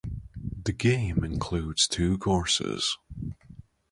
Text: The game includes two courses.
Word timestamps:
The 0.65 0.71
game 0.73 1.23
includes 1.23 1.87
two 1.87 2.17
courses. 2.17 2.97